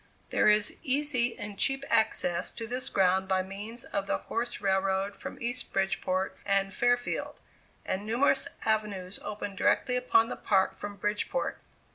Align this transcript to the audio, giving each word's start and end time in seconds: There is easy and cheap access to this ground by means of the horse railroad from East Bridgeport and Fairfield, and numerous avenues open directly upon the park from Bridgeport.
There 0.31 0.49
is 0.49 0.77
easy 0.81 1.37
and 1.37 1.59
cheap 1.59 1.85
access 1.87 2.49
to 2.53 2.65
this 2.65 2.89
ground 2.89 3.27
by 3.27 3.43
means 3.43 3.83
of 3.83 4.07
the 4.07 4.17
horse 4.17 4.59
railroad 4.59 5.15
from 5.15 5.39
East 5.39 5.71
Bridgeport 5.71 6.35
and 6.43 6.73
Fairfield, 6.73 7.39
and 7.85 8.03
numerous 8.03 8.47
avenues 8.65 9.19
open 9.23 9.55
directly 9.55 9.95
upon 9.95 10.27
the 10.27 10.35
park 10.35 10.73
from 10.75 10.95
Bridgeport. 10.95 11.59